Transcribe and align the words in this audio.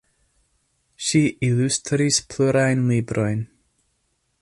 Ŝi 1.09 1.21
ilustris 1.49 2.19
plurajn 2.35 2.85
librojn. 2.93 3.49